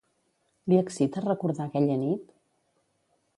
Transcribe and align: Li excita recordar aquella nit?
Li 0.71 0.79
excita 0.83 1.23
recordar 1.25 1.67
aquella 1.67 1.99
nit? 2.07 2.25